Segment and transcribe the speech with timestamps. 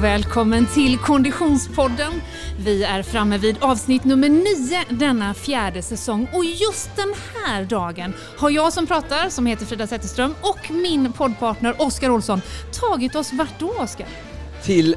[0.00, 2.12] och välkommen till Konditionspodden.
[2.58, 8.12] Vi är framme vid avsnitt nummer nio denna fjärde säsong och just den här dagen
[8.38, 12.40] har jag som pratar, som heter Frida Zetterström, och min poddpartner Oskar Olsson
[12.72, 14.06] tagit oss vart då, Oskar?
[14.62, 14.96] Till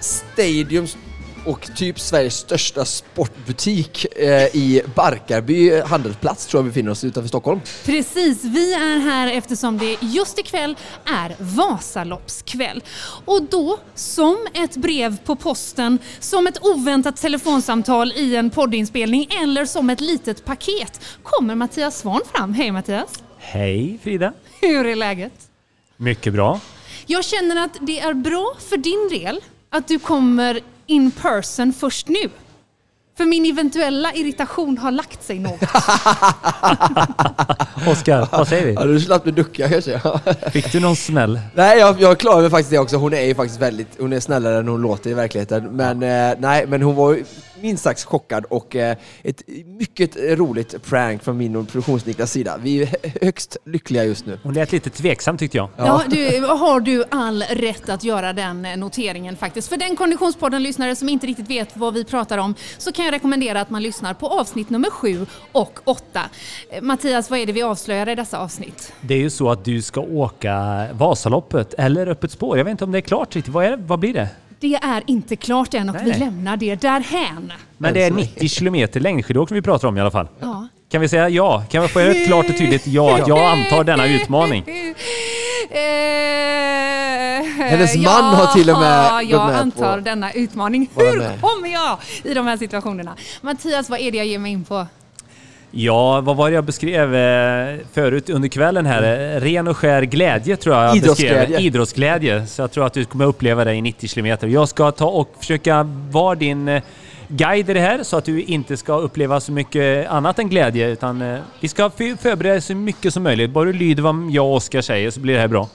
[0.00, 0.96] Stadiums
[1.44, 7.28] och typ Sveriges största sportbutik eh, i Barkarby handelsplats tror jag vi befinner oss utanför
[7.28, 7.60] Stockholm.
[7.84, 12.82] Precis, vi är här eftersom det just ikväll är Vasaloppskväll.
[13.24, 19.66] Och då, som ett brev på posten, som ett oväntat telefonsamtal i en poddinspelning eller
[19.66, 22.54] som ett litet paket kommer Mattias Svahn fram.
[22.54, 23.22] Hej Mattias!
[23.38, 24.32] Hej Frida!
[24.60, 25.32] Hur är läget?
[25.96, 26.60] Mycket bra.
[27.06, 32.08] Jag känner att det är bra för din del att du kommer in person först
[32.08, 32.30] nu.
[33.16, 35.62] För min eventuella irritation har lagt sig något.
[37.88, 38.72] Oskar, vad säger vi?
[38.72, 40.00] Ja, du slapp du ducka kanske.
[40.50, 41.40] Fick du någon smäll?
[41.54, 42.96] nej, jag, jag klarar mig faktiskt det också.
[42.96, 45.64] Hon är ju faktiskt väldigt, hon är snällare än hon låter i verkligheten.
[45.64, 47.24] Men eh, nej, men hon var ju
[47.60, 52.56] minst sagt chockad och eh, ett mycket roligt prank från min och produktionsniklas sida.
[52.62, 52.88] Vi är
[53.24, 54.38] högst lyckliga just nu.
[54.42, 55.68] Hon lät lite tveksam tyckte jag.
[55.76, 59.68] Ja, du, har du all rätt att göra den eh, noteringen faktiskt.
[59.68, 63.60] För den Konditionspodden-lyssnare som inte riktigt vet vad vi pratar om så kan jag rekommendera
[63.60, 66.20] att man lyssnar på avsnitt nummer sju och åtta.
[66.70, 68.92] Eh, Mattias, vad är det vi avslöjar i dessa avsnitt?
[69.00, 72.58] Det är ju så att du ska åka Vasaloppet eller Öppet spår.
[72.58, 73.54] Jag vet inte om det är klart riktigt.
[73.54, 73.76] Vad, är det?
[73.76, 74.28] vad blir det?
[74.64, 76.20] Det är inte klart än och Nej, vi nej.
[76.20, 77.52] lämnar det därhän.
[77.78, 80.28] Men det är 90 kilometer längdskidåkning vi pratar om i alla fall.
[80.40, 80.68] Ja.
[80.90, 81.64] Kan vi säga ja?
[81.70, 83.14] Kan vi få ett klart och tydligt ja?
[83.18, 84.64] att Jag antar denna utmaning.
[87.58, 90.90] Hennes man har till och med jag med antar på- denna utmaning.
[90.96, 93.16] Hur kommer jag i de här situationerna?
[93.40, 94.86] Mattias, vad är det jag ger mig in på?
[95.76, 99.34] Ja, vad var det jag beskrev eh, förut under kvällen här?
[99.36, 101.38] Eh, Ren och skär glädje tror jag jag Idrottsglädje.
[101.46, 101.60] beskrev.
[101.66, 102.46] Idrottsglädje.
[102.46, 104.46] Så jag tror att du kommer uppleva det i 90 kilometer.
[104.46, 106.82] Jag ska ta och försöka vara din eh,
[107.28, 110.88] guide i det här så att du inte ska uppleva så mycket annat än glädje.
[110.88, 113.50] Utan vi ska för- förbereda så mycket som möjligt.
[113.50, 115.68] Bara du lyder vad jag och Oskar säger så blir det här bra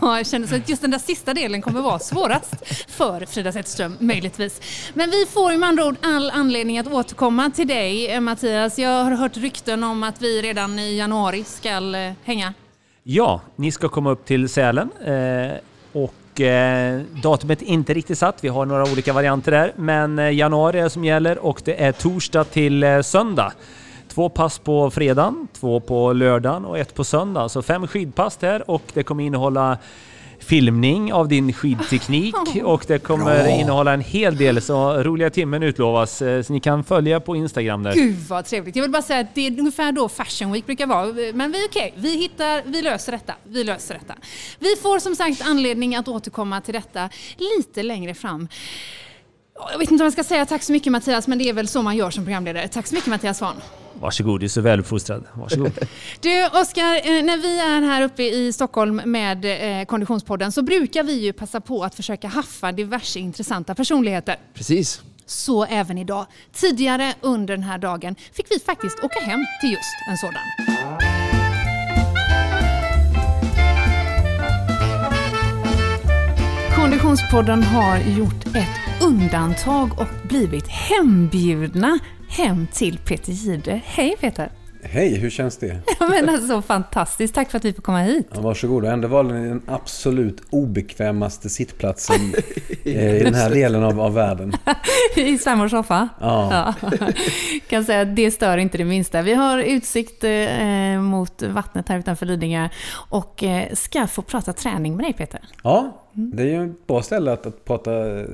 [0.00, 2.54] jag känner så att just den där sista delen kommer vara svårast
[2.88, 4.60] för Frida Zetterström, möjligtvis.
[4.94, 8.78] Men vi får ju med andra ord all anledning att återkomma till dig, eh, Mattias.
[8.78, 12.54] Jag har hört rykten om att vi redan i januari ska eh, hänga.
[13.02, 14.90] Ja, ni ska komma upp till Sälen.
[15.04, 15.52] Eh,
[15.92, 18.44] och eh, datumet är inte riktigt satt.
[18.44, 19.72] Vi har några olika varianter där.
[19.76, 23.52] Men januari är det som gäller och det är torsdag till söndag.
[24.14, 27.48] Två pass på fredagen, två på lördagen och ett på söndag.
[27.48, 29.78] Så fem skidpass där och det kommer innehålla
[30.38, 36.22] filmning av din skidteknik och det kommer innehålla en hel del så roliga timmen utlovas.
[36.22, 37.94] eh, Så ni kan följa på Instagram där.
[37.94, 38.76] Gud vad trevligt.
[38.76, 41.06] Jag vill bara säga att det är ungefär då Fashion Week brukar vara.
[41.34, 43.34] Men vi är okej, vi hittar, vi löser detta.
[43.44, 44.14] Vi löser detta.
[44.58, 47.08] Vi får som sagt anledning att återkomma till detta
[47.56, 48.48] lite längre fram.
[49.54, 51.68] Jag vet inte om jag ska säga tack så mycket Mattias, men det är väl
[51.68, 52.68] så man gör som programledare.
[52.68, 53.56] Tack så mycket Mattias Svahn.
[54.00, 55.24] Varsågod, du är så väluppfostrad.
[55.34, 55.72] Varsågod.
[56.20, 59.44] Du Oskar, eh, när vi är här uppe i Stockholm med
[59.80, 64.36] eh, Konditionspodden så brukar vi ju passa på att försöka haffa diverse intressanta personligheter.
[64.54, 65.02] Precis.
[65.26, 66.26] Så även idag.
[66.52, 70.42] Tidigare under den här dagen fick vi faktiskt åka hem till just en sådan.
[76.76, 81.98] Konditionspodden har gjort ett undantag och blivit hembjudna
[82.28, 83.80] hem till Peter Jihde.
[83.84, 84.63] Hej Peter!
[84.86, 85.66] Hej, hur känns det?
[86.00, 88.28] Ja, men alltså fantastiskt, tack för att vi får komma hit.
[88.34, 88.84] Ja, varsågod.
[88.84, 92.34] Och ändå valde ni den absolut obekvämaste sittplatsen
[92.84, 94.52] eh, i den här delen av, av världen.
[95.16, 96.08] I svärmors soffa.
[96.20, 96.74] Ja.
[96.80, 96.98] Ja.
[97.68, 99.22] Kan säga att det stör inte det minsta.
[99.22, 102.68] Vi har utsikt eh, mot vattnet här utanför Lidingö
[103.08, 105.40] och eh, ska få prata träning med dig Peter.
[105.62, 108.24] ja, det är ju ett bra ställe att, att prata eh,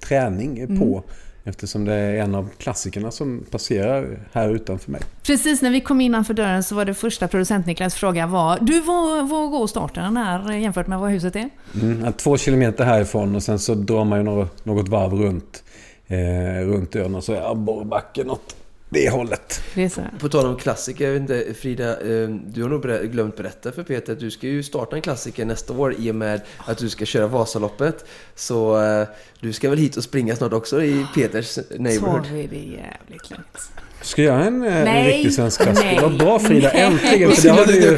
[0.00, 1.02] träning på.
[1.44, 5.00] Eftersom det är en av klassikerna som passerar här utanför mig.
[5.22, 8.80] Precis när vi kom innanför dörren så var det första producent Niklas fråga var Du,
[8.80, 11.50] vad, vad går starten här jämfört med vad huset är?
[11.82, 15.64] Mm, två kilometer härifrån och sen så drar man ju något, något varv runt,
[16.06, 18.56] eh, runt ön och så är abborrbacken åt
[18.90, 19.62] det hållet.
[19.74, 20.02] Det är så.
[20.18, 23.82] På tal om klassiker, jag vet inte, Frida, eh, du har nog glömt berätta för
[23.82, 26.88] Peter att du ska ju starta en klassiker nästa år i och med att du
[26.88, 28.04] ska köra Vasaloppet.
[28.34, 29.08] Så eh,
[29.40, 32.24] du ska väl hit och springa snart också i Peters neighborhood?
[32.24, 33.70] Tar vi det jävligt lugnt.
[34.02, 35.12] Ska jag göra en, eh, en Nej.
[35.12, 35.86] riktig svensk klassiker?
[35.90, 35.98] Nej.
[36.02, 36.82] Vad bra Frida, Nej.
[36.82, 37.30] äntligen!
[37.32, 37.90] För det har du ju,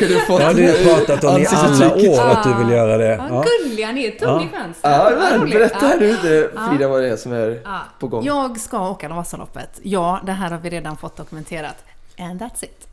[0.45, 3.05] har du ju pratat om i alla år att du vill göra det.
[3.17, 3.45] Ja, Ja.
[3.65, 4.75] gulliga ni är, tog ni chansen?
[4.83, 7.61] Ja, men berätta här nu lite, Frida vad det är som är
[7.99, 8.25] på gång.
[8.25, 9.71] Jag ska åka Vasaloppet.
[9.83, 11.77] Ja, det här har vi redan fått dokumenterat.
[12.19, 12.89] And that's it.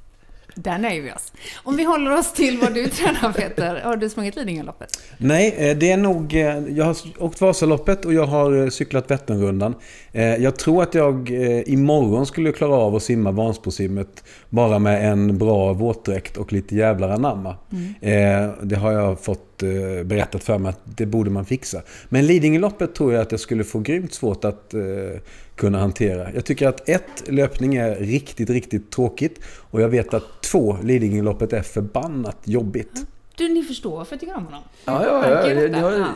[0.63, 1.33] Där nöjer vi oss.
[1.63, 3.81] Om vi håller oss till vad du tränar Peter.
[3.83, 4.89] Har du sprungit Lidingöloppet?
[5.17, 6.33] Nej, eh, det är nog...
[6.35, 9.75] eh, Jag har åkt Vasaloppet och jag har eh, cyklat Vätternrundan.
[10.39, 11.29] Jag tror att jag
[11.65, 17.09] imorgon skulle klara av att simma Vansbrosimmet bara med en bra våtdräkt och lite jävlar
[17.09, 17.49] anamma.
[18.01, 21.81] Eh, Det har jag fått eh, berättat för mig att det borde man fixa.
[22.09, 24.81] Men Lidingöloppet tror jag att jag skulle få grymt svårt att eh,
[25.55, 26.33] kunna hantera.
[26.33, 29.39] Jag tycker att ett, löpning är riktigt, riktigt tråkigt.
[29.45, 33.05] Och jag vet att två, Lidingöloppet är förbannat jobbigt.
[33.39, 34.63] Du, ni förstår varför jag tycker om honom.
[34.85, 35.67] Ja, ja, ja.
[35.69, 36.07] Ni har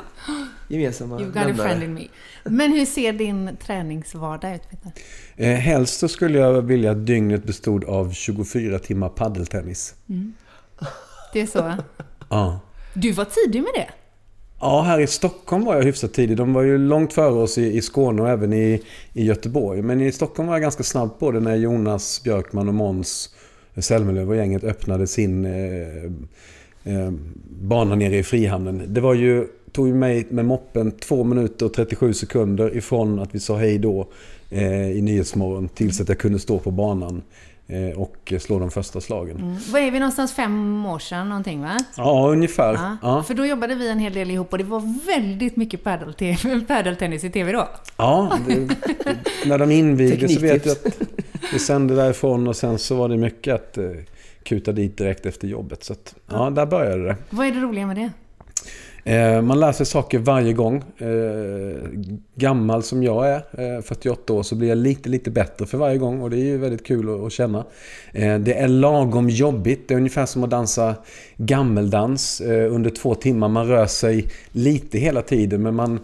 [0.67, 2.07] gemensamma You've got a friend in me.
[2.43, 4.91] Men hur ser din träningsvardag ut Peter?
[5.35, 9.95] Eh, helst så skulle jag vilja att dygnet bestod av 24 timmar paddeltennis.
[11.33, 11.73] Det är så?
[12.29, 12.59] Ja.
[12.93, 13.89] Du var tidig med det.
[14.59, 16.37] Ja, här i Stockholm var jag hyfsat tidig.
[16.37, 18.81] De var ju långt före oss i, i Skåne och även i,
[19.13, 19.81] i Göteborg.
[19.81, 23.29] Men i Stockholm var jag ganska snabb på det när Jonas Björkman och Måns
[23.75, 26.03] Zelmerlöw och gänget öppnade sin eh,
[26.83, 27.11] eh,
[27.61, 28.83] bana nere i Frihamnen.
[28.87, 33.35] Det var ju, tog ju mig med moppen 2 minuter och 37 sekunder ifrån att
[33.35, 34.07] vi sa hej då
[34.49, 37.21] eh, i Nyhetsmorgon tills att jag kunde stå på banan
[37.95, 39.37] och slå de första slagen.
[39.37, 39.55] Mm.
[39.71, 40.33] Vad är vi någonstans?
[40.33, 41.77] Fem år sedan någonting va?
[41.97, 42.73] Ja, ungefär.
[42.73, 42.97] Ja.
[43.01, 43.23] Ja.
[43.23, 47.23] För då jobbade vi en hel del ihop och det var väldigt mycket padel- padeltennis
[47.23, 47.67] i TV då.
[47.97, 48.75] Ja, det,
[49.45, 50.97] när de invigde så vet jag att
[51.53, 53.85] vi sände därifrån och sen så var det mycket att eh,
[54.43, 55.83] kuta dit direkt efter jobbet.
[55.83, 57.15] Så att, ja, där började det.
[57.29, 58.11] Vad är det roliga med det?
[59.03, 60.83] Eh, man lär sig saker varje gång.
[60.97, 61.89] Eh,
[62.35, 65.97] gammal som jag är, eh, 48 år, så blir jag lite, lite bättre för varje
[65.97, 67.65] gång och det är ju väldigt kul att, känna.
[68.13, 69.87] Det är lagom jobbigt.
[69.87, 70.95] Det är ungefär som att dansa
[71.37, 73.47] gammeldans under två timmar.
[73.47, 75.99] Man rör sig lite hela tiden men man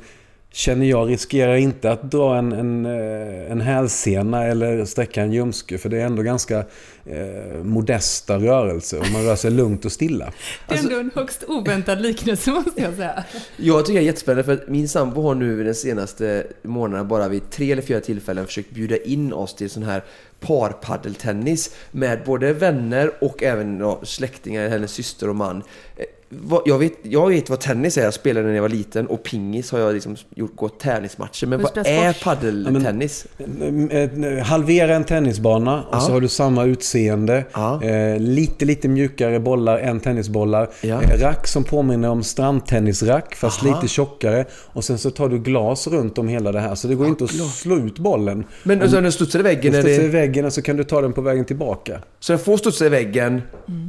[0.52, 5.78] Känner jag riskerar inte att dra en, en, eh, en hälsena eller sträcka en ljumske
[5.78, 6.58] för det är ändå ganska
[7.06, 10.34] eh, modesta rörelser och man rör sig lugnt och stilla.
[10.68, 13.24] Det är ändå en högst oväntad liknelse måste jag säga.
[13.58, 17.28] Jag tycker det är jättespännande för att min sambo har nu den senaste månaden bara
[17.28, 20.04] vid tre eller fyra tillfällen försökt bjuda in oss till sån här
[20.40, 25.64] parpaddeltennis med både vänner och även ja, släktingar, hennes syster och man.
[26.32, 29.24] Eh, Jag vet, jag vet vad tennis är, jag spelade när jag var liten och
[29.24, 31.48] pingis har jag liksom gjort, gått tävlingsmatcher.
[31.48, 32.24] Men vad är squash?
[32.24, 33.26] paddeltennis?
[33.40, 36.00] Eh, Halvera en tennisbana och Ja.
[36.00, 37.46] så har du samma utseende.
[37.54, 37.84] Ja.
[37.84, 40.70] Eh, lite, lite mjukare bollar än tennisbollar.
[40.82, 41.02] Ja.
[41.02, 43.76] Eh, rack som påminner om strandtennisrack fast Aha.
[43.76, 44.46] lite tjockare.
[44.54, 46.76] Och sen så tar du glas runt om hela det här.
[46.76, 48.44] Så det går inte att slå ut bollen.
[48.64, 51.02] Men alltså, den studsar i väggen, Den studsar i väggen och så kan du ta
[51.02, 52.00] den på vägen tillbaka.
[52.20, 53.42] så den får studsa i väggen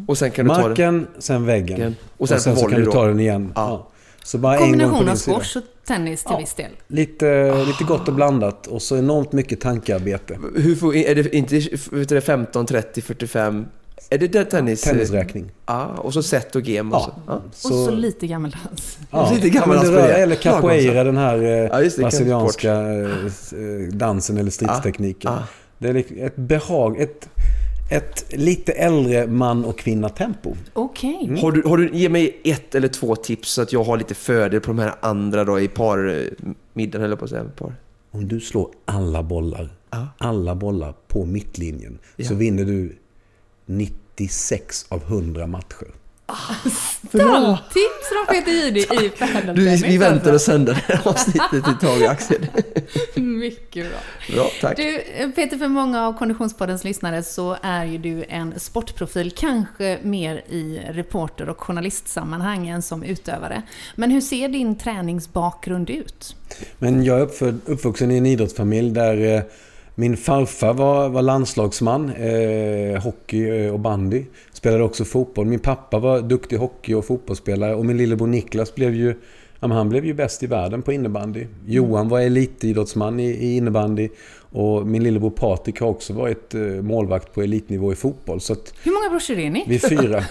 [0.07, 0.69] och sen kan du ta den.
[0.69, 1.97] Marken, sen väggen.
[2.31, 2.37] Väggen.
[2.37, 3.53] Och sen på så kan du ta den igen.
[3.55, 3.69] Ja.
[3.69, 3.87] Ja.
[4.25, 6.71] Så bara Kombination av squash och tennis till viss del.
[6.87, 10.39] Lite, lite gott och blandat och så enormt mycket tankearbete.
[10.57, 11.55] Hur får, är det inte
[11.91, 13.67] vet du, det, 15, 30, 45?
[14.11, 14.83] Är det där tennis?
[14.83, 15.51] Tennisräkning.
[15.67, 17.13] Ja, och så set och game och så.
[17.27, 17.33] Ja.
[17.33, 17.69] Ja.
[17.69, 18.99] Och så lite gammeldans.
[19.11, 20.23] Ja, Lite gammal men det dans på rör, det.
[20.23, 23.09] eller capoeira, den här eh, Ja, det, brasilianska eh,
[23.93, 25.33] dansen eller stridstekniken.
[25.33, 25.43] Ja,
[25.79, 27.29] Det är ett behag, ett,
[27.91, 30.55] ett lite äldre man och kvinna tempo.
[30.73, 31.39] Okej.
[31.43, 34.15] Har du, har du, ge mig ett eller två tips så att jag har lite
[34.15, 37.45] fördel på de här andra då i parmiddagen eller på att säga.
[37.45, 37.75] Par.
[38.11, 40.07] Om du slår alla bollar, Ja.
[40.19, 42.37] alla bollar på mittlinjen så Ja.
[42.37, 42.97] vinner du
[43.67, 45.89] 96 av 100 matcher.
[47.09, 49.13] Stalltips från Peter Jihde i
[49.55, 50.35] Du, vi, väntar alltså.
[50.35, 52.47] och sänder det här avsnittet ett tag Axel.
[53.15, 53.99] Mycket bra.
[54.35, 54.77] Bra, tack.
[54.77, 55.03] Du,
[55.37, 60.81] Peter, för många av Konditionspoddens lyssnare så är ju du en sportprofil, kanske mer i
[60.91, 63.63] reporter och journalistsammanhang än som utövare.
[63.97, 66.37] Men hur ser din träningsbakgrund ut?
[66.79, 69.43] Men jag är uppfödd, uppvuxen i en idrottsfamilj där eh,
[69.95, 74.25] min farfar var, var landslagsman, eh, hockey eh, och bandy.
[74.61, 75.47] Spelade också fotboll.
[75.47, 79.15] Min pappa var duktig hockey och fotbollsspelare och min lillebror Niklas blev ju
[79.61, 81.47] han blev ju bäst i världen på innebandy.
[81.67, 84.09] Johan var elitidrottsman i, innebandy.
[84.53, 88.41] Och min lillebror Patrik har också varit eh, målvakt på elitnivå i fotboll.
[88.41, 89.65] Så Hur många brorsor är ni?
[89.69, 90.25] vi är fyra.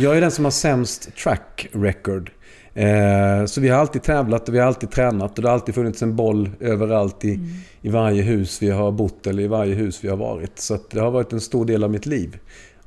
[0.00, 2.30] Jag är den som har sämst track record.
[2.74, 5.74] Eh, så vi har alltid tävlat och vi har alltid tränat och det har alltid
[5.74, 7.40] funnits en boll överallt i,
[7.82, 10.58] i varje hus vi har bott eller i varje hus vi har varit.
[10.58, 12.38] Så det har varit en stor del av mitt liv.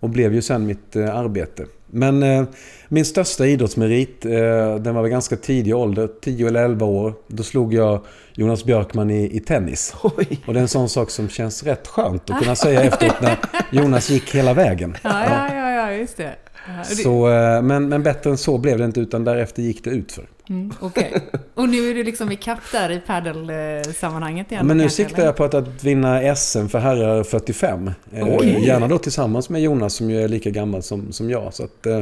[0.05, 1.65] Och blev ju sen mitt eh, arbete.
[1.88, 2.43] Men eh,
[2.88, 4.31] min största idrottsmerit, eh,
[4.75, 7.13] den var väl ganska tidig ålder, 10 eller 11 år.
[7.27, 8.01] Då slog jag
[8.33, 9.95] Jonas Björkman i, i tennis.
[10.03, 10.39] Oj.
[10.45, 13.38] Och det är en sån sak som känns rätt skönt att kunna säga efteråt när
[13.71, 14.97] Jonas gick hela vägen.
[15.03, 16.35] Ja, ja, ja, ja just det.
[16.84, 20.25] Så, eh, men, men bättre än så blev det inte utan därefter gick det utför.
[20.50, 21.13] Mm, Okej.
[21.53, 24.67] Och nu är du liksom i kapp där i paddelsammanhanget igen?
[24.67, 25.25] Men nu kanske, siktar eller?
[25.25, 27.91] jag på att, att vinna SM för herrar 45.
[28.12, 28.65] Eh, Oj.
[28.65, 31.53] Gärna då tillsammans med Jonas som ju är lika gammal som, som jag.
[31.53, 31.98] Så att, eh,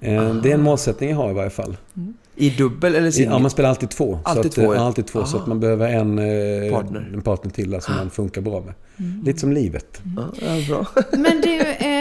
[0.00, 1.76] eh, det är en målsättning jag har i varje fall.
[2.36, 3.32] I dubbel eller singel?
[3.32, 4.18] ja, man spelar alltid två.
[4.24, 4.80] Alltid så att, två, ja.
[4.80, 5.24] ja, alltid två.
[5.24, 5.42] Så Aha.
[5.42, 7.10] att man behöver en eh, Partner.
[7.14, 8.74] en partner till som man funkar bra med.
[9.24, 10.02] Lite som livet.
[10.16, 10.86] Ja, ja, bra.
[11.12, 11.99] Men du, eh,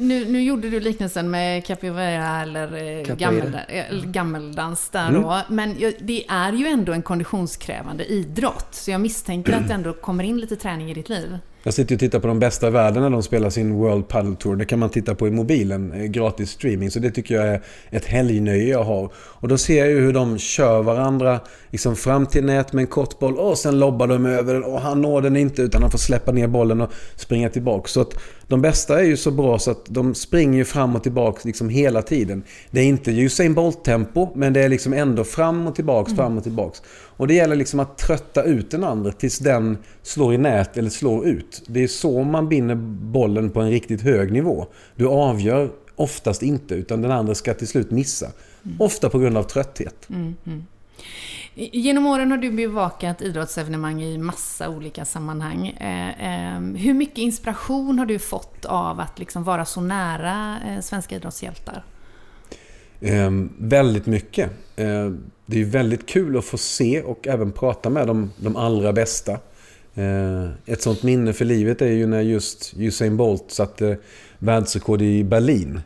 [0.00, 5.22] nu, nu gjorde du liknelsen med capoeira eller eh, gammel, eh, gammeldans där Mm.
[5.22, 5.40] då.
[5.48, 8.66] Men det är ju ändå en konditionskrävande idrott.
[8.70, 11.38] Så jag misstänker att det ändå kommer in lite träning i ditt liv.
[11.64, 14.36] Jag sitter och tittar på de bästa i världen när de spelar sin World Padel
[14.36, 14.56] Tour.
[14.56, 16.90] Det kan man titta på i mobilen, eh, gratis streaming.
[16.90, 19.12] Så det tycker jag är ett helgnöje jag har.
[19.14, 21.40] Och då ser jag ju hur de kör varandra
[21.70, 24.80] liksom fram till nät med en kort boll och sen lobbar de över den och
[24.80, 27.88] han når den inte utan han får släppa ner bollen och springa tillbaka.
[27.88, 28.14] Så att
[28.48, 31.68] de bästa är ju så bra så att de springer ju fram och tillbaka liksom
[31.68, 32.42] hela tiden.
[32.70, 36.42] Det är inte Usain Bolt-tempo men det är liksom ändå fram och tillbaks, fram och
[36.42, 36.82] tillbaks.
[37.22, 40.90] Och det gäller liksom att trötta ut den andra tills den slår i nät eller
[40.90, 41.62] slår ut.
[41.66, 42.74] Det är så man vinner
[43.12, 44.66] bollen på en riktigt hög nivå.
[44.96, 48.26] Du avgör oftast inte utan den andra ska till slut missa.
[48.78, 50.08] Ofta på grund av trötthet.
[51.54, 55.68] I- Genom åren har du bevakat idrottsevenemang i massa olika sammanhang.
[55.68, 60.80] Eh, eh, hur mycket inspiration har du fått av att liksom vara så nära eh,
[60.80, 61.84] svenska idrottshjältar?
[63.02, 64.50] Ehm, väldigt mycket.
[64.76, 68.92] Ehm, det är väldigt kul att få se och även prata med de, de allra
[68.92, 69.38] bästa.
[69.94, 73.96] Ehm, ett sånt minne för livet är ju när just Usain Bolt satte eh,
[74.38, 75.80] världsrekord i Berlin.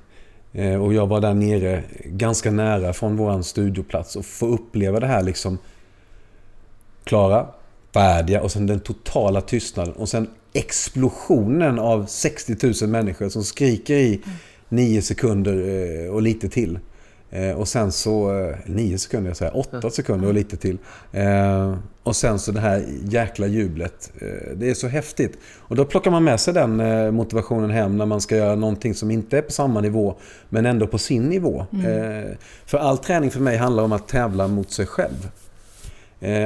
[0.82, 5.22] Och jag var där nere ganska nära från vår studioplats och få uppleva det här
[5.22, 5.58] liksom
[7.04, 7.46] klara,
[7.94, 13.94] färdiga och sen den totala tystnaden och sen explosionen av 60 000 människor som skriker
[13.94, 14.20] i
[14.68, 16.78] nio sekunder eh, och lite till.
[17.36, 20.78] Eh, Och sen så, eh, 9 sekunder, jag säger 8 sekunder och lite till.
[21.12, 24.12] Eh, Och sen så det här jäkla jublet.
[24.56, 25.38] Det är så häftigt.
[25.58, 26.76] Och då plockar man med sig den
[27.14, 30.14] motivationen hem när man ska göra någonting som inte är på samma nivå
[30.48, 31.66] men ändå på sin nivå.
[31.72, 35.28] Eh, För all träning för mig handlar om att tävla mot sig själv.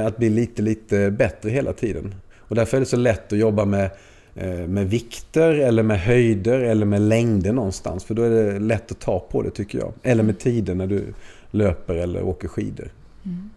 [0.07, 2.15] Att bli lite, lite bättre hela tiden.
[2.39, 3.89] Och därför är det så lätt att jobba med,
[4.35, 8.03] Eh, med vikter eller med höjder eller med längder någonstans.
[8.03, 9.93] För då är det lätt att ta på det tycker jag.
[10.03, 11.13] Eller med tider när du
[11.51, 12.91] löper eller åker skidor.
[13.25, 13.49] Mm.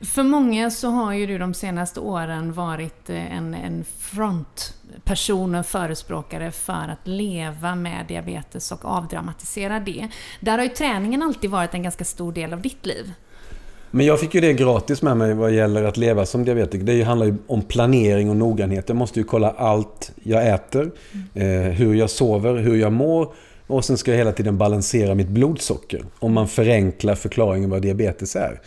[0.00, 5.66] För många så har ju du de senaste åren varit eh, en, en frontperson, och
[5.66, 10.08] förespråkare för att leva med diabetes och avdramatisera det.
[10.40, 13.12] Där har ju träningen alltid varit en ganska stor del av ditt liv.
[13.90, 16.84] Men jag fick ju det gratis med mig vad gäller att leva som diabetiker.
[16.84, 18.88] Det handlar ju om planering och noggrannhet.
[18.88, 20.90] Jag måste ju kolla allt jag äter,
[21.34, 23.32] eh, hur jag sover, hur jag mår.
[23.66, 26.04] Och sen ska jag hela tiden balansera mitt blodsocker.
[26.18, 28.60] Om man förenklar förklaringen vad diabetes är.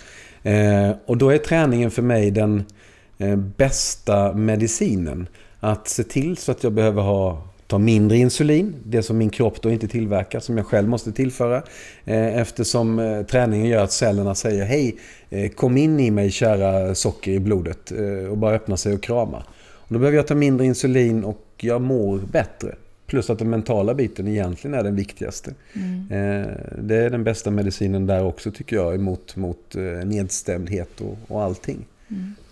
[0.43, 2.63] Eh, och då är träningen för mig den
[3.17, 5.27] eh, bästa medicinen.
[5.59, 9.61] Att se till så att jag behöver ha ta mindre insulin, det som min kropp
[9.61, 11.63] då inte tillverkar, som jag själv måste tillföra.
[12.05, 14.95] Eh, Eftersom eh, träningen gör att cellerna säger hej,
[15.29, 17.91] eh, kom in i mig kära socker i blodet
[18.29, 19.43] och bara öppna sig och krama.
[19.63, 22.75] Och då behöver jag ta mindre insulin och jag mår bättre.
[23.07, 25.53] Plus att den mentala biten egentligen är den viktigaste.
[26.09, 26.47] Eh,
[26.81, 29.75] Det är den bästa medicinen där också tycker jag, mot, mot
[30.05, 31.85] nedstämdhet och, och allting.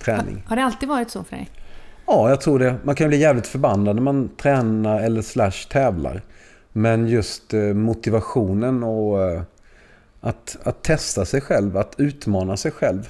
[0.04, 0.44] Träning.
[0.46, 1.50] Har det alltid varit så för dig?
[2.12, 2.76] Ja, jag tror det.
[2.84, 6.22] Man kan bli jävligt förbannad när man tränar eller slash tävlar.
[6.72, 9.42] Men just eh, motivationen och eh,
[10.20, 13.10] att, att testa sig själv, att utmana sig själv.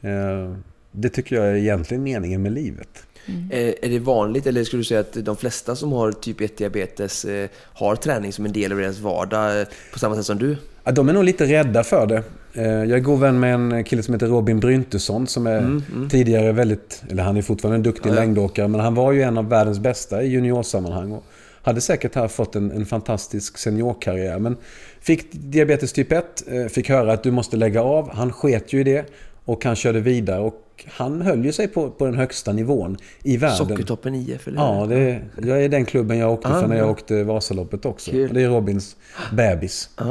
[0.00, 0.56] Eh,
[0.92, 3.04] det tycker jag är egentligen meningen med livet.
[3.50, 7.24] Är, är det vanligt, eller skulle du säga att de flesta som har typ 1-diabetes
[7.24, 10.56] eh, har träning som en del av deras vardag på samma sätt som du?
[10.84, 12.22] Ja, de är nog lite rädda för det.
[12.54, 16.52] Eh, Jag är god vän med en kille som heter Robin Bryntesson som är tidigare
[16.52, 18.20] väldigt, eller han är fortfarande en duktig Ja, ja.
[18.20, 21.12] längdåkare, men han var ju en av världens bästa i juniorsammanhang.
[21.12, 21.24] Och
[21.62, 24.38] hade säkert här fått en, en fantastisk seniorkarriär.
[24.38, 24.56] Men
[25.00, 28.10] fick diabetes typ 1, eh, fick höra att du måste lägga av.
[28.14, 29.06] Han sket ju i det
[29.52, 30.40] och han körde vidare.
[30.40, 33.56] Och han höll ju sig på, på den högsta nivån i världen.
[33.56, 36.86] Sockertoppen IF, eller Ja, det, jag är den klubben jag åkte Ah, för när jag
[36.86, 36.90] ja.
[36.90, 38.10] åkte Vasaloppet också.
[38.10, 38.34] Kul.
[38.34, 38.96] Det är Robins
[39.32, 39.90] bebis.
[39.98, 40.08] Ja.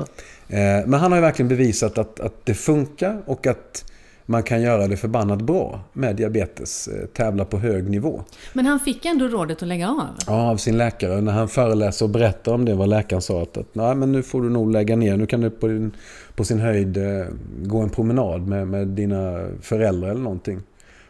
[0.49, 3.85] Eh, Men han har ju verkligen bevisat att, att det funkar och att
[4.25, 6.87] man kan göra det förbannat bra med diabetes.
[6.87, 8.23] eh, Tävla på hög nivå.
[8.53, 10.07] Men han fick ändå rådet att lägga av.
[10.27, 11.21] Ja, av sin läkare.
[11.21, 14.23] När han föreläser och berättar om det, vad läkaren sa att, att Nej, men nu
[14.23, 15.17] får du nog lägga ner.
[15.17, 15.91] Nu kan du på, din,
[16.39, 17.25] på sin höjd eh,
[17.63, 20.61] gå en promenad med, med dina föräldrar eller någonting.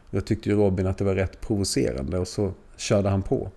[0.10, 3.50] Jag tyckte ju Robin att det var rätt provocerande och så körde han på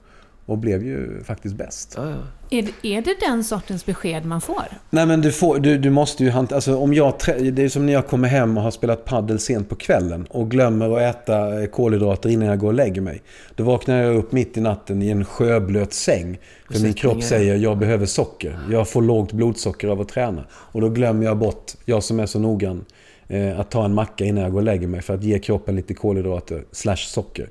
[0.47, 1.95] och blev ju faktiskt bäst.
[1.97, 2.17] Ja, ja.
[2.51, 4.63] Är, det- är det den sortens besked man får?
[4.91, 7.15] Nej men du, får, du, du måste ju hantera, alltså om jag,
[7.53, 10.51] det är som när jag kommer hem och har spelat paddel sent på kvällen och
[10.51, 13.23] glömmer att äta eh, kolhydrater innan jag går och lägger mig.
[13.55, 16.39] Då vaknar jag upp mitt i natten i en sjöblöt säng.
[16.71, 18.59] För min kropp säger jag behöver socker.
[18.71, 20.45] Jag får lågt blodsocker av att träna.
[20.53, 22.85] Och då glömmer jag bort, jag som är så noggrann,
[23.29, 25.77] eh, att ta en macka innan jag går och lägger mig för att ge kroppen
[25.77, 27.49] lite kolhydrater slash socker.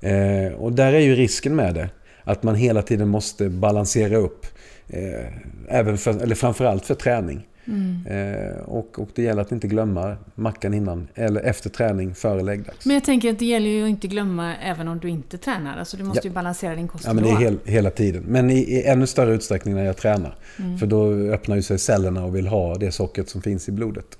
[0.00, 1.88] Eh, och där är ju risken med det.
[2.24, 4.46] Att man hela tiden måste balansera upp.
[4.88, 5.26] Eh,
[5.68, 7.46] även för, eller framförallt för träning.
[8.08, 12.86] Eh, och, och det gäller att inte glömma mackan innan eller efter träning före läggdags.
[12.86, 15.78] Men jag tänker att det gäller ju att inte glömma även om du inte tränar.
[15.78, 16.30] Alltså du måste Ja.
[16.30, 18.22] ju balansera din kost Ja, men det är hel, hela tiden.
[18.26, 20.36] Men i, i ännu större utsträckning när jag tränar.
[20.80, 24.18] För då öppnar ju sig cellerna och vill ha det sockret som finns i blodet.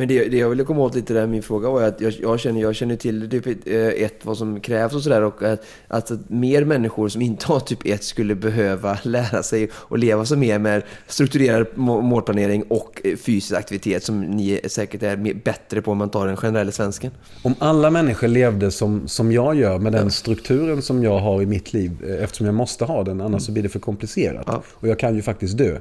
[0.00, 2.40] Men det, det jag ville komma åt lite där, min fråga var att jag, jag,
[2.40, 6.10] känner, jag känner till typ ett, eh, vad som krävs och sådär och att, att
[6.26, 10.58] mer människor som inte har typ 1 skulle behöva lära sig och leva som mer
[10.58, 15.98] med strukturerad må- målplanering och eh, fysisk aktivitet som ni säkert är bättre på om
[15.98, 17.10] man tar den generella svensken.
[17.42, 21.46] Om alla människor levde som, som jag gör med den strukturen som jag har i
[21.46, 24.44] mitt liv, eh, eftersom jag måste ha den, annars så blir det för komplicerat.
[24.46, 24.62] Ja.
[24.70, 25.78] Och jag kan ju faktiskt dö.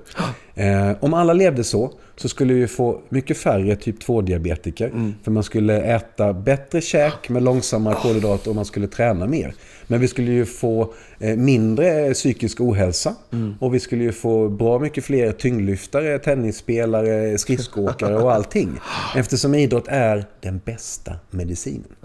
[0.56, 5.14] Eh, om alla levde så, så skulle vi få mycket färre typ 2-diabetiker.
[5.24, 9.54] För man skulle äta bättre käk med långsammare kolhydrater och man skulle träna mer.
[9.88, 13.16] Men vi skulle ju få eh, mindre psykisk ohälsa.
[13.60, 18.80] Och vi skulle ju få bra mycket fler tyngdlyftare, tennisspelare, skridskoåkare och allting.
[19.16, 21.96] Eftersom idrott är den bästa medicinen.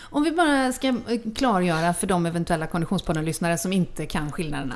[0.00, 0.94] Om vi bara ska eh,
[1.34, 4.74] klargöra för de eventuella Konditionspodden-lyssnare som inte kan skillnaderna.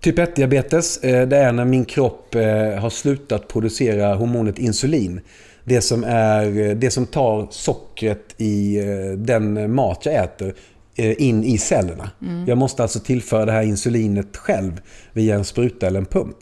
[0.00, 2.42] Typ 1-diabetes, eh, det är när min kropp eh,
[2.78, 5.20] har slutat producera hormonet insulin.
[5.64, 8.82] Det som, är, eh, det som tar sockret i
[9.16, 10.54] den mat jag äter
[10.96, 12.10] in i cellerna.
[12.46, 14.80] Jag måste alltså tillföra det här insulinet själv
[15.12, 16.36] via en spruta eller en pump.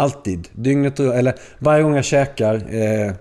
[0.00, 0.48] Alltid.
[0.52, 3.12] Dygnet eller varje gång jag käkar eh,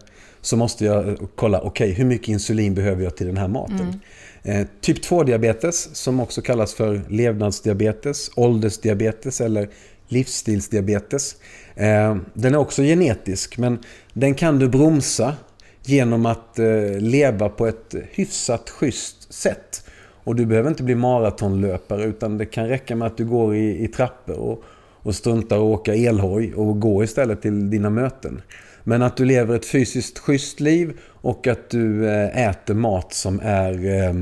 [0.41, 3.79] så måste jag kolla, okej hur mycket insulin behöver jag till den här maten?
[3.79, 3.95] Eh,
[4.43, 9.69] Eh, typ 2-diabetes, som också kallas för levnadsdiabetes, åldersdiabetes eller
[10.07, 11.35] livsstilsdiabetes.
[11.75, 13.79] Eh, den är också genetisk, men
[14.13, 15.35] den kan du bromsa
[15.83, 19.83] genom att eh, leva på ett hyfsat schysst sätt.
[20.23, 23.83] Och du behöver inte bli maratonlöpare utan det kan räcka med att du går i,
[23.83, 24.63] i trappor och,
[25.01, 28.41] och struntar att åka elhoj och går istället till dina möten.
[28.89, 33.39] Men att du lever ett fysiskt schysst liv och att du eh, äter mat som
[33.43, 34.13] är, eh,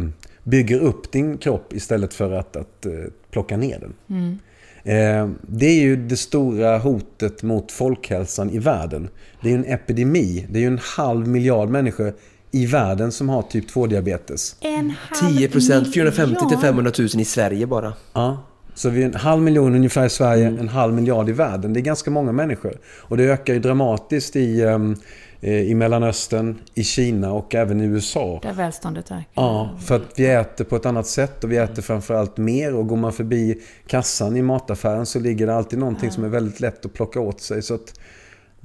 [0.43, 2.91] bygger upp din kropp istället för att, att eh,
[3.31, 4.39] plocka ner den.
[4.83, 9.09] Eh, Det är ju det stora hotet mot folkhälsan i världen.
[9.41, 10.47] Det är ju en epidemi.
[10.49, 12.13] Det är ju en halv miljard människor
[12.51, 14.55] i världen som har typ 2-diabetes.
[14.61, 16.61] En halv 10 procent, 450 till miljard.
[16.61, 17.93] 500 000 i Sverige bara.
[18.13, 18.43] Ja.
[18.77, 21.73] Så vi är en halv miljon ungefär i Sverige, en halv miljard i världen.
[21.73, 22.77] Det är ganska många människor.
[22.99, 24.95] Och det ökar ju dramatiskt i, ehm,
[25.41, 28.39] eh, i Mellanöstern, i Kina och även i USA.
[28.43, 29.25] Där välståndet ökar.
[29.33, 32.75] Ja, för att vi äter på ett annat sätt och vi äter framförallt mer.
[32.75, 36.59] Och går man förbi kassan i mataffären så ligger det alltid någonting som är väldigt
[36.59, 37.61] lätt att plocka åt sig.
[37.61, 37.99] Så att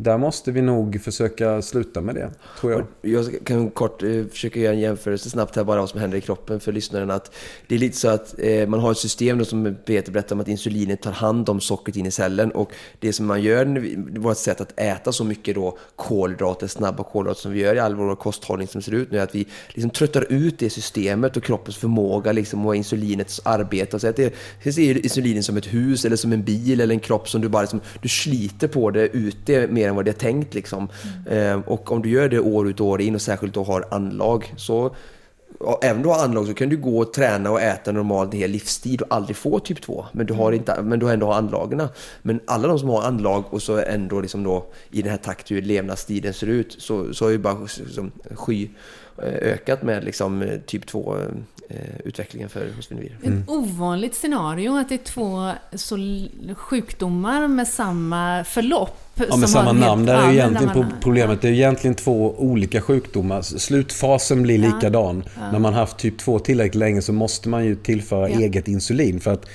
[0.02, 2.86] där måste vi nog försöka sluta med det, tror jag.
[3.00, 6.20] Jag kan kort eh, försöka göra en jämförelse snabbt här bara vad som händer i
[6.20, 7.10] kroppen för lyssnaren.
[7.10, 7.34] Att
[7.66, 10.40] det är lite så att eh, man har ett system då, som Peter berättade om
[10.40, 14.36] att insulinet tar hand om sockret in i cellen och det som man gör, vårt
[14.36, 18.16] sätt att äta så mycket då kolhydrater, snabba kolhydrater som vi gör i all vår
[18.16, 21.76] kosthållning som ser ut nu är att vi liksom tröttar ut det systemet och kroppens
[21.76, 23.98] förmåga liksom och insulinets arbete.
[23.98, 27.00] Så att det, jag ser insulinen som ett hus eller som en bil eller en
[27.00, 30.10] kropp som du bara liksom, du sliter på det ut det mer än vad det
[30.10, 30.88] är tänkt liksom.
[31.30, 33.84] Eh, och om du gör det år ut och år in och särskilt då har
[33.90, 34.94] anlag så
[35.82, 38.40] även om du har anlag så kan du gå och träna och äta normalt en
[38.40, 40.06] hel livstid och aldrig få typ 2.
[40.12, 41.88] Men du har, inte, men du har ändå anlagen.
[42.22, 45.50] Men alla de som har anlag och så ändå liksom då i den här takt
[45.50, 48.68] hur levnadsstilen ser ut så, så har ju bara liksom, sky
[49.18, 51.22] eh, ökat med liksom eh, typ 2 eh,
[52.04, 53.16] utvecklingen för hos individer.
[53.22, 55.96] Ett ovanligt scenario att det är två så
[56.54, 58.98] sjukdomar med samma förlopp.
[59.14, 60.06] Ja, som med samma har namn.
[60.06, 61.42] Där är ja, ju egentligen problemet.
[61.42, 63.42] Det är egentligen två olika sjukdomar.
[63.42, 65.24] Slutfasen blir likadan.
[65.52, 68.40] När man haft typ 2 tillräckligt länge så måste man ju tillföra Ja.
[68.40, 69.46] eget insulin för att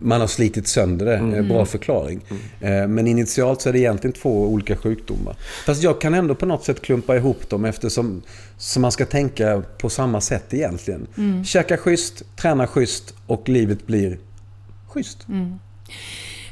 [0.00, 1.16] man har slitit sönder det.
[1.16, 1.48] Mm.
[1.48, 2.20] Bra förklaring.
[2.60, 5.36] Eh, Men initialt så är det egentligen två olika sjukdomar.
[5.66, 8.22] Fast jag kan ändå på något sätt klumpa ihop dem eftersom
[8.58, 11.06] så man ska tänka på samma sätt egentligen.
[11.44, 14.18] Käka schysst, träna schysst och livet blir
[14.88, 15.26] schysst.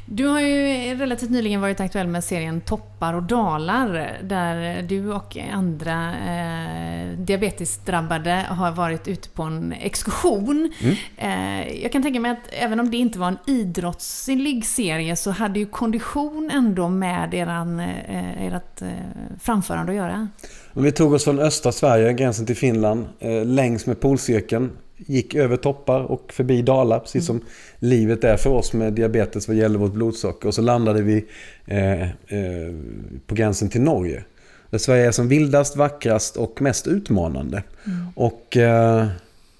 [0.05, 5.37] Du har ju relativt nyligen varit aktuell med serien Toppar och dalar där du och
[5.53, 10.73] andra eh, diabetesdrabbade har varit ute på en exkursion.
[10.81, 10.95] Mm.
[11.17, 15.31] Eh, jag kan tänka mig att även om det inte var en idrottslig serie så
[15.31, 18.87] hade ju kondition ändå med eran, eh, ert eh,
[19.39, 20.27] framförande att göra.
[20.73, 25.57] Vi tog oss från östra Sverige, gränsen till Finland, eh, längs med polcirkeln gick över
[25.57, 27.41] toppar och förbi dalar, precis som
[27.79, 30.47] livet är för oss med diabetes vad gäller vårt blodsocker.
[30.47, 31.25] Och så landade vi
[31.65, 32.09] eh, eh,
[33.27, 34.23] på gränsen till Norge.
[34.69, 37.63] Där Sverige är som vildast, vackrast och mest utmanande.
[37.85, 38.07] Mm.
[38.15, 39.07] Och eh,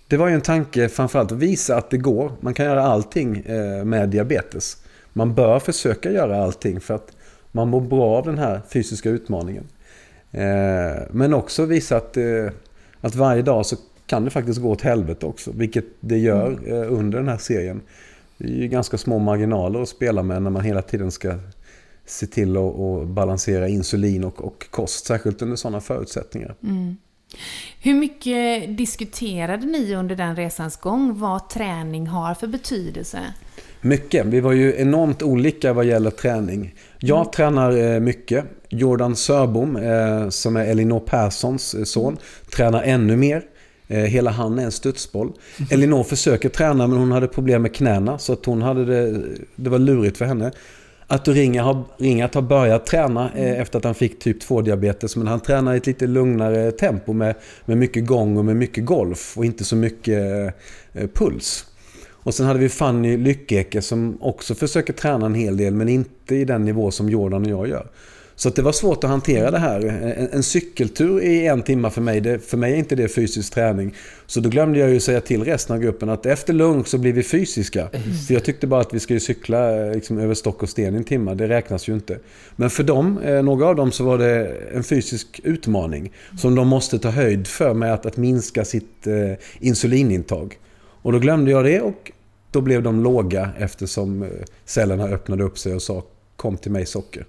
[0.07, 2.31] det var ju en tanke framförallt att visa att det går.
[2.39, 4.77] Man kan göra allting eh, med diabetes.
[5.13, 7.11] Man bör försöka göra allting för att
[7.51, 9.63] man mår bra av den här fysiska utmaningen.
[10.31, 12.47] Eh, men också visa att, eh,
[13.01, 16.73] att varje dag så kan det faktiskt gå åt helvete också, vilket det gör mm.
[16.73, 17.81] Eh, under den här serien.
[18.37, 21.33] Det är ju ganska små marginaler att spela med när man hela tiden ska
[22.05, 26.55] se till att balansera insulin och, och, kost, särskilt under sådana förutsättningar.
[26.63, 26.97] Mm.
[27.81, 33.19] Hur mycket diskuterade ni under den resans gång vad träning har för betydelse?
[33.81, 34.25] Mycket.
[34.25, 36.75] Vi var ju enormt olika vad gäller träning.
[36.99, 37.31] Jag mm.
[37.31, 38.45] tränar eh, mycket.
[38.69, 42.17] Jordan Sörbom, eh, som är Elinor Perssons son,
[42.55, 43.43] tränar ännu mer.
[43.87, 45.27] Eh, hela han är en studsboll.
[45.27, 45.69] Mm.
[45.71, 49.23] Elinor försöker träna men hon hade problem med knäna så att hon hade det,
[49.55, 50.51] det var lurigt för henne.
[51.07, 53.61] Att Ringa har, Ringat har börjat träna eh, mm.
[53.61, 55.17] efter att han fick typ 2-diabetes.
[55.17, 58.85] Men han tränar i ett lite lugnare tempo med, med mycket gång och med mycket
[58.85, 60.53] golf och inte så mycket
[60.93, 61.65] eh, puls.
[62.25, 66.35] Och sen hade vi Fanny Lyckeke som också försöker träna en hel del men inte
[66.35, 67.87] i den nivå som Jordan och jag gör.
[68.35, 69.81] Så det var svårt att hantera det här.
[69.85, 73.53] En, en cykeltur i en timme för mig, det, för mig är inte det fysisk
[73.53, 73.95] träning.
[74.25, 77.13] Så då glömde jag ju säga till resten av gruppen att efter lunch så blir
[77.13, 77.89] vi fysiska.
[78.27, 81.03] För jag tyckte bara att vi skulle cykla liksom, över stock och sten i en
[81.03, 81.33] timme.
[81.33, 82.19] Det räknas ju inte.
[82.55, 86.11] Men för dem, eh, några av dem, så var det en fysisk utmaning.
[86.37, 89.13] Som de måste ta höjd för med att, att minska sitt eh,
[89.59, 90.59] insulinintag.
[91.01, 92.11] Och då glömde jag det och
[92.51, 94.29] då blev de låga eftersom eh,
[94.65, 96.03] cellerna öppnade upp sig och sa
[96.35, 97.25] kom till mig socker.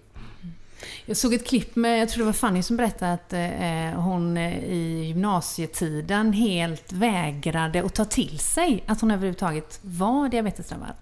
[1.08, 4.36] Jag såg ett klipp med, jag tror det var Fanny som berättade att eh, hon
[4.36, 10.92] eh, i gymnasietiden helt vägrade att ta till sig att hon överhuvudtaget var diabetesdrabbad.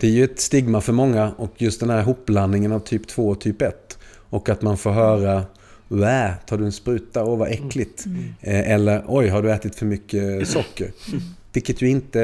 [0.00, 3.28] Det är ju ett stigma för många och just den här hopblandningen av typ 2
[3.28, 3.98] och typ 1.
[4.30, 5.44] Och att man får höra
[5.88, 7.24] Wä, tar du en spruta?
[7.24, 8.06] Åh, vad äckligt.
[8.06, 8.34] Mm.
[8.40, 10.92] Eh, eller oj, har du ätit för mycket socker?
[11.12, 11.22] Mm.
[11.54, 12.20] Vilket ju inte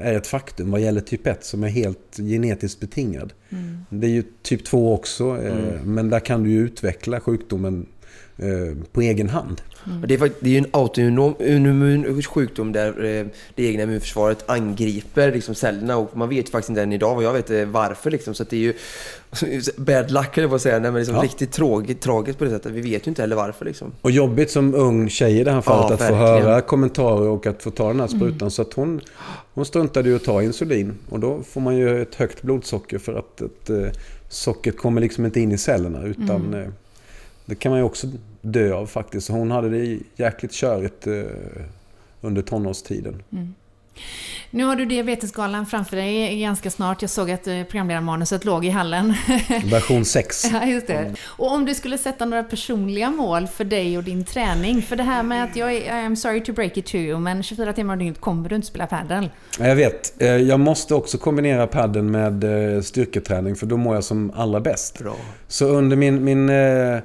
[0.00, 3.32] är ett faktum vad gäller typ 1 som är helt genetiskt betingad.
[3.50, 3.78] Mm.
[3.90, 5.94] Det är ju typ 2 också, eh, mm.
[5.94, 7.95] men där kan du ju utveckla sjukdomen eh,
[8.92, 9.60] på egen hand.
[9.86, 10.04] Mm.
[10.08, 16.16] Det, är, ju en autoimmun sjukdom där eh, det egna immunförsvaret angriper liksom cellerna och
[16.16, 18.10] man vet faktiskt inte än idag vad jag vet varför.
[18.10, 18.34] Liksom.
[18.34, 18.72] Så det är ju
[19.76, 20.78] bad luck eller vad säga.
[20.78, 21.22] Nej, men liksom ja.
[21.22, 22.72] riktigt tråkigt, tragiskt på det sättet.
[22.72, 23.64] Vi vet ju inte heller varför.
[23.64, 23.92] Liksom.
[24.00, 26.42] Och jobbigt som ung tjej i det här fallet ja, att verkligen.
[26.42, 28.38] få höra kommentarer och att få ta den här sprutan.
[28.40, 28.50] Mm.
[28.50, 29.00] Så att hon,
[29.54, 30.94] hon struntade ju att ta insulin.
[31.08, 33.76] Och då får man ju ett högt blodsocker för att eh,
[34.28, 36.02] sockret kommer liksom inte in i cellerna.
[36.02, 36.72] Utan mm.
[37.46, 38.06] Det kan man ju också
[38.40, 39.28] dö av faktiskt.
[39.28, 41.22] Hon hade det jäkligt körigt eh,
[42.20, 43.22] under tonårstiden.
[43.32, 43.54] Mm.
[44.50, 47.02] Nu har du Diabetesgalan framför dig ganska snart.
[47.02, 49.14] Jag såg att eh, programledarmanuset låg i hallen.
[49.70, 50.44] Version 6.
[50.52, 51.14] Ja, just det.
[51.26, 54.82] Och om du skulle sätta några personliga mål för dig och din träning.
[54.82, 57.42] För det här med att jag är, I'm sorry to break it to you, men
[57.42, 59.30] 24 timmar om dygnet kommer du inte spela padel.
[59.58, 60.22] Jag vet.
[60.22, 62.44] Eh, jag måste också kombinera padel med
[62.84, 64.98] styrketräning, för då mår jag som allra bäst.
[64.98, 65.16] Bra.
[65.48, 66.98] Så under min, min Eh,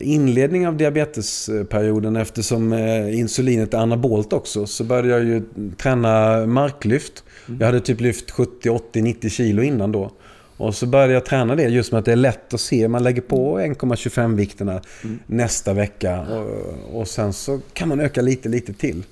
[0.00, 5.42] inledning av diabetesperioden eftersom eh, insulinet är anabolt också så började jag ju
[5.76, 7.24] träna marklyft.
[7.48, 7.60] Mm.
[7.60, 10.10] Jag hade typ lyft 70, 80, 90 kilo innan då.
[10.56, 12.88] Och så började jag träna det just med att det är lätt att se.
[12.88, 15.18] Man lägger på 1,25 vikterna mm.
[15.26, 19.04] nästa vecka och, och, sen så kan man öka lite, lite till.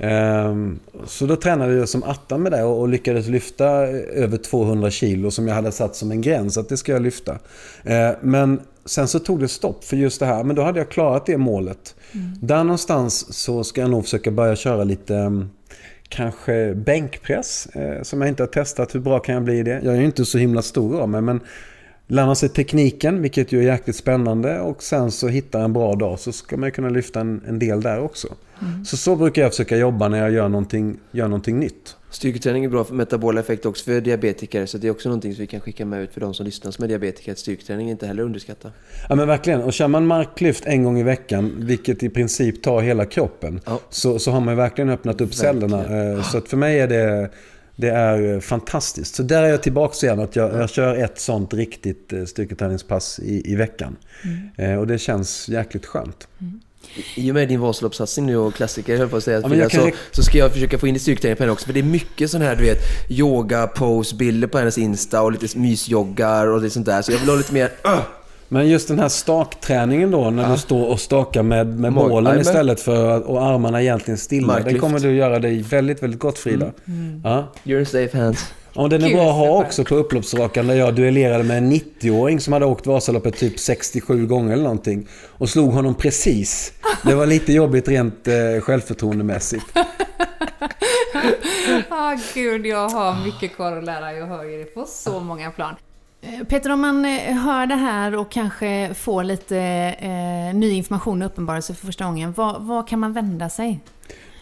[0.00, 4.90] Um, så då tränade jag som attan med det och, och lyckades lyfta över 200
[4.90, 7.32] kilo som jag hade satt som en gräns att det ska jag lyfta.
[7.32, 10.44] Uh, men sen så tog det stopp för just det här.
[10.44, 11.94] Men då hade jag klarat det målet.
[12.12, 12.26] Mm.
[12.40, 15.50] Där någonstans så ska jag nog försöka börja köra lite mm,
[16.08, 17.66] kanske bänkpress.
[17.66, 18.94] Eh, som jag inte har testat.
[18.94, 19.80] Hur bra kan jag bli i det?
[19.84, 21.40] Jag är ju inte så himla stor av mig men
[22.06, 24.60] lära sig tekniken, vilket ju är jäkligt spännande.
[24.60, 27.82] Och sen så hitta en bra dag så ska man kunna lyfta en, en del
[27.82, 28.28] där också.
[28.62, 28.84] Mm.
[28.84, 31.96] Så så brukar jag försöka jobba när jag gör någonting, gör någonting nytt.
[32.10, 34.66] Styrketräning är bra för metabola effekt också för diabetiker.
[34.66, 36.70] Så det är också någonting som vi kan skicka med ut för de som lyssnar
[36.70, 37.32] som är diabetiker.
[37.32, 38.70] Att styrketräning är inte heller underskatta.
[39.08, 39.62] Ja men verkligen.
[39.62, 43.60] Och kör man marklyft en gång i veckan, vilket i princip tar hela kroppen.
[43.66, 43.80] Ja.
[43.90, 45.70] Så, så har man verkligen öppnat upp verkligen.
[45.70, 46.12] cellerna.
[46.16, 47.30] Eh, så att för mig är det
[47.76, 49.14] Det är eh, fantastiskt.
[49.14, 50.20] Så där är jag tillbaka igen.
[50.20, 53.96] Att jag, jag kör ett sånt riktigt eh, styrketräningspass i, i veckan.
[54.56, 56.28] Eh, och det känns jäkligt skönt.
[57.14, 59.90] I och med din Vasaloppssatsning nu och klassiker, höll på att säga, Ja, jag så,
[60.10, 61.66] så ska jag försöka få in lite styrketräning på henne också.
[61.66, 62.78] För det är mycket sån här, du vet,
[63.10, 67.02] yoga, pose, bilder på hennes Insta och lite mysjoggar och lite sånt där.
[67.02, 67.70] Så jag vill ha lite mer...
[67.86, 68.00] Uh!
[68.48, 72.40] Men just den här stakträningen då, när du står och stakar med, med Mag- bålen
[72.40, 74.46] istället för att, och armarna egentligen stilla.
[74.46, 74.70] Marklyft.
[74.70, 76.72] Den kommer du göra dig väldigt, väldigt gott Frida.
[77.24, 77.52] Ja.
[77.64, 78.52] You're in safe hands.
[78.74, 81.72] Och den är Gud, bra att ha också på upploppsrakan där jag duellerade med en
[81.72, 85.08] 90-åring som hade åkt Vasaloppet typ 67 gånger eller någonting.
[85.38, 86.72] Och slog honom precis.
[87.02, 89.66] Det var lite jobbigt rent eh, självförtroendemässigt.
[91.88, 94.12] Ah, gud, jag har mycket kvar att lära.
[94.12, 95.74] Jag hör ju det på så många plan.
[96.22, 99.58] Eh, Peter, om man eh, hör det här och kanske får lite
[99.98, 103.80] eh, ny information och uppenbarelse för första gången, vad, vad kan man vända sig?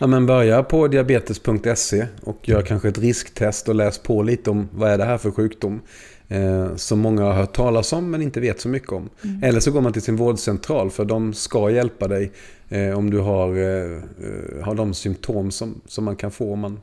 [0.03, 4.69] Ja, men börja på diabetes.se och gör kanske ett risktest och läs på lite om
[4.73, 5.81] vad är det här för sjukdom.
[6.29, 9.11] Eh, som många har hört talas om men inte vet så mycket om.
[9.43, 12.33] Eller så går man till sin vårdcentral för de ska hjälpa dig
[12.69, 16.61] eh, om du har, eh, eh, har de symptom som, som man kan få om
[16.61, 16.81] man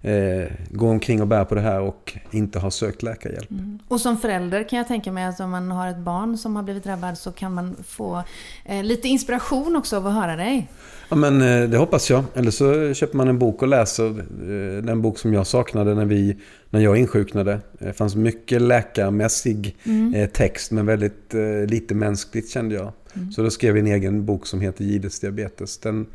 [0.00, 3.48] eh, går omkring och bär på det här och inte har sökt läkarhjälp.
[3.88, 6.62] Och som förälder kan jag tänka mig att om man har ett barn som har
[6.62, 8.22] blivit drabbad så kan man få
[8.64, 10.68] eh, lite inspiration också av att höra dig.
[11.08, 12.24] Ja, men eh, det hoppas jag.
[12.34, 16.04] Eller så köper man en bok och läser eh, den bok som jag saknade när,
[16.04, 16.36] vi,
[16.70, 17.60] när jag insjuknade.
[17.78, 19.76] Det fanns mycket läkarmässig
[20.14, 22.92] eh, text men väldigt eh, lite mänskligt kände jag.
[23.34, 25.78] Så då skrev jag en egen bok som heter Gides diabetes.
[25.78, 26.06] Den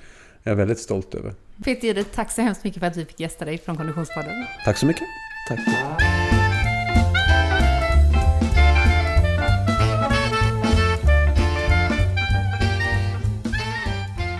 [0.43, 1.33] är jag väldigt stolt över.
[1.63, 4.45] Peter Jihde, tack så hemskt mycket för att vi fick gästa dig från Konditionspodden.
[4.65, 5.03] Tack så mycket.
[5.49, 5.59] Tack.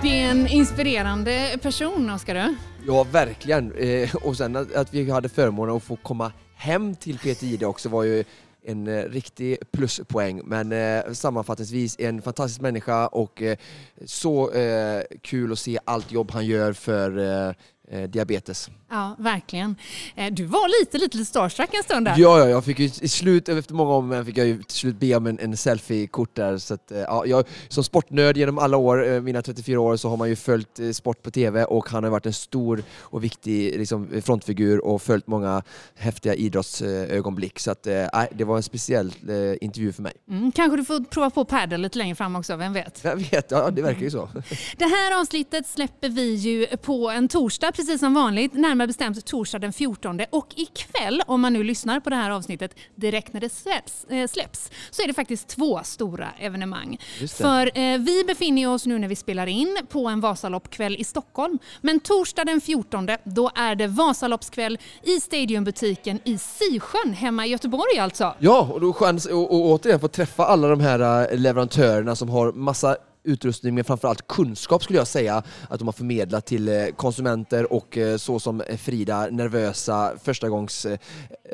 [0.01, 2.33] Det är en inspirerande person, Oskar.
[2.33, 2.55] du.
[2.87, 3.71] Ja, verkligen.
[3.71, 7.65] Eh, och sen att, att vi hade förmånen att få komma hem till Peter Jihde
[7.65, 8.23] också var ju
[8.65, 10.41] en eh, riktig pluspoäng.
[10.45, 13.57] Men eh, sammanfattningsvis en fantastisk människa och eh,
[14.05, 17.53] så eh, kul att se allt jobb han gör för eh,
[17.91, 18.69] eh, diabetes.
[18.89, 19.75] Ja, verkligen.
[20.15, 22.15] Eh, Du var lite, lite, lite starstruck en stund där.
[22.17, 24.95] Ja, ja, jag fick ju i slut, efter många om fick jag ju till slut
[24.99, 26.57] be om en, en selfie-kort där.
[26.57, 30.09] Så att, eh, ja, jag, som sportnörd genom alla år, eh, mina 34 år, så
[30.09, 33.77] har man ju följt sport på TV och han har varit en stor och viktig
[33.77, 35.63] liksom, frontfigur och följt många
[35.95, 37.59] häftiga idrottsögonblick.
[37.59, 40.13] Så att, eh, det var en speciell eh, intervju för mig.
[40.29, 42.99] Mm, kanske du får prova på padel lite längre fram också, vem vet?
[43.03, 44.29] Jag vet, ja, det verkar ju så.
[44.77, 49.59] Det här avsnittet släpper vi ju på en torsdag precis som vanligt, närmare bestämt torsdag
[49.59, 53.49] den 14 och ikväll, om man nu lyssnar på det här avsnittet direkt när det
[53.49, 56.97] släpps, eh, släpps så är det faktiskt två stora evenemang.
[57.37, 61.59] För eh, vi befinner oss nu när vi spelar in på en Vasaloppkväll i Stockholm,
[61.81, 67.99] men torsdag den 14 då är det Vasaloppskväll i Stadiumbutiken i Sisjön hemma i Göteborg
[67.99, 68.33] alltså.
[68.39, 72.51] Ja, och då chans att återigen få träffa alla de här eh, leverantörerna som har
[72.51, 77.73] massa utrustning men framförallt kunskap skulle jag säga att de har förmedlat till eh, konsumenter
[77.73, 80.99] och eh, så som Frida, nervösa förstagångs eh,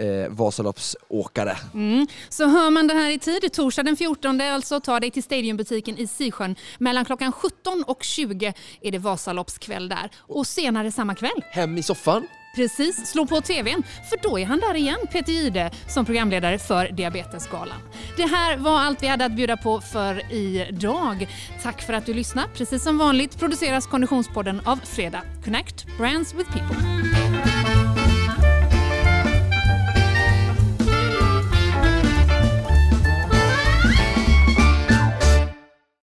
[0.06, 1.58] eh, Vasaloppsåkare.
[1.74, 2.08] Mm.
[2.30, 5.98] Så hör man det här i tid, torsdag den 14 alltså, ta dig till Stadiumbutiken
[5.98, 6.56] i Sisjön.
[6.78, 10.12] Mellan klockan 17 och 20 är det Vasaloppskväll där.
[10.18, 14.60] Och senare samma kväll, Hem i soffan precis, slå på TVn, för då är han
[14.60, 17.78] där igen, Peter Jihde, som programledare för Diabetesgalan.
[18.18, 21.28] Det här var allt vi hade att bjuda på för idag.
[21.64, 22.48] Tack för att du lyssnade.
[22.54, 25.22] Precis som vanligt produceras Konditionspodden av Fredag.
[25.44, 27.49] Connect Brands with People.